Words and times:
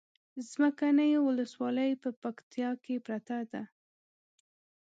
څمکنيو 0.49 1.19
ولسوالي 1.25 1.89
په 2.03 2.09
پکتيا 2.21 2.69
کې 2.83 2.95
پرته 3.05 3.37
ده 3.51 3.63